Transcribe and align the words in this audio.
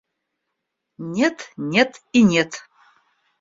Нет, 1.15 1.37
нет 1.57 1.91
и 2.11 2.23
нет. 2.23 2.63